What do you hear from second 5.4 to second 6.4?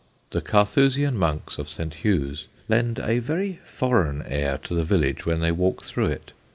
they walk through it.